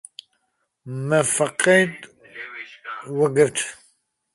Me 1.07 1.19
feqek 1.35 1.91
vegirt. 3.17 3.57